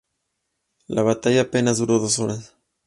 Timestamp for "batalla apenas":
1.03-1.77